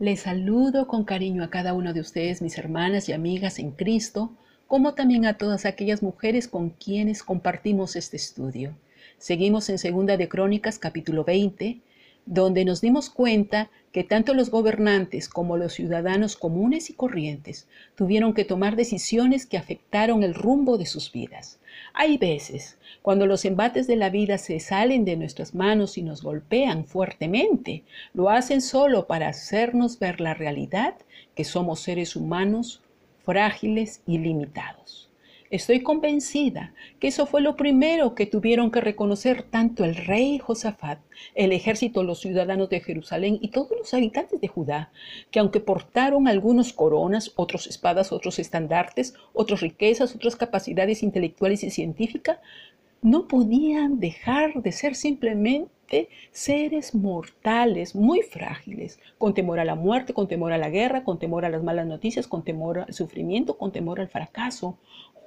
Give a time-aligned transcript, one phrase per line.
[0.00, 4.30] Les saludo con cariño a cada uno de ustedes, mis hermanas y amigas en Cristo,
[4.68, 8.76] como también a todas aquellas mujeres con quienes compartimos este estudio.
[9.16, 11.80] Seguimos en Segunda de Crónicas capítulo 20,
[12.30, 18.34] donde nos dimos cuenta que tanto los gobernantes como los ciudadanos comunes y corrientes tuvieron
[18.34, 21.58] que tomar decisiones que afectaron el rumbo de sus vidas.
[21.94, 26.22] Hay veces, cuando los embates de la vida se salen de nuestras manos y nos
[26.22, 30.96] golpean fuertemente, lo hacen solo para hacernos ver la realidad
[31.34, 32.82] que somos seres humanos
[33.24, 35.07] frágiles y limitados.
[35.50, 40.98] Estoy convencida que eso fue lo primero que tuvieron que reconocer tanto el rey Josafat,
[41.34, 44.92] el ejército, los ciudadanos de Jerusalén y todos los habitantes de Judá,
[45.30, 51.70] que aunque portaron algunos coronas, otros espadas, otros estandartes, otras riquezas, otras capacidades intelectuales y
[51.70, 52.38] científicas,
[53.00, 60.12] no podían dejar de ser simplemente seres mortales, muy frágiles, con temor a la muerte,
[60.12, 63.56] con temor a la guerra, con temor a las malas noticias, con temor al sufrimiento,
[63.56, 64.76] con temor al fracaso,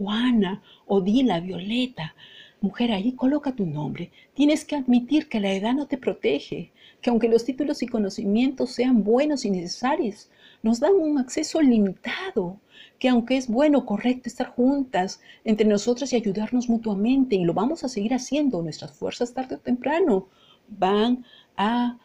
[0.01, 2.15] Juana, Odila, Violeta.
[2.59, 4.11] Mujer, ahí coloca tu nombre.
[4.33, 6.71] Tienes que admitir que la edad no te protege,
[7.01, 10.29] que aunque los títulos y conocimientos sean buenos y necesarios,
[10.63, 12.59] nos dan un acceso limitado,
[12.99, 17.83] que aunque es bueno, correcto estar juntas entre nosotras y ayudarnos mutuamente, y lo vamos
[17.83, 20.27] a seguir haciendo, nuestras fuerzas tarde o temprano
[20.67, 21.25] van
[21.57, 21.97] a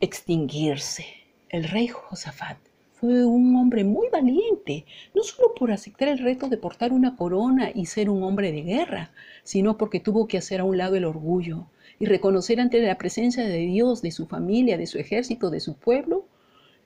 [0.00, 1.04] extinguirse.
[1.48, 2.69] El rey Josafat
[3.00, 4.84] fue un hombre muy valiente,
[5.14, 8.60] no solo por aceptar el reto de portar una corona y ser un hombre de
[8.60, 9.10] guerra,
[9.42, 11.64] sino porque tuvo que hacer a un lado el orgullo
[11.98, 15.76] y reconocer ante la presencia de Dios, de su familia, de su ejército, de su
[15.76, 16.26] pueblo,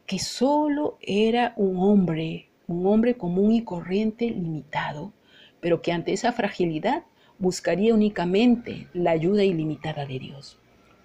[0.07, 5.13] que solo era un hombre, un hombre común y corriente limitado,
[5.59, 7.03] pero que ante esa fragilidad
[7.41, 10.59] buscaría únicamente la ayuda ilimitada de Dios.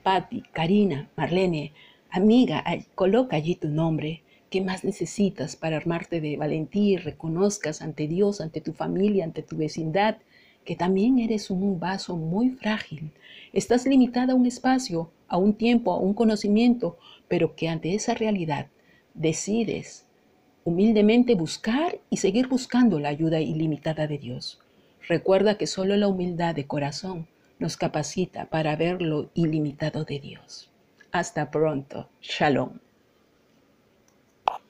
[0.04, 1.74] Patti, Karina, Marlene,
[2.12, 8.08] amiga, coloca allí tu nombre ¿Qué más necesitas para armarte de valentía y reconozcas ante
[8.08, 10.18] Dios, ante tu familia, ante tu vecindad,
[10.66, 13.12] que también eres un vaso muy frágil?
[13.54, 16.98] Estás limitada a un espacio, a un tiempo, a un conocimiento,
[17.28, 18.68] pero que ante esa realidad
[19.14, 20.08] decides
[20.64, 24.60] humildemente buscar y seguir buscando la ayuda ilimitada de Dios.
[25.08, 27.28] Recuerda que solo la humildad de corazón
[27.60, 30.72] nos capacita para ver lo ilimitado de Dios.
[31.12, 32.10] Hasta pronto.
[32.22, 32.80] Shalom.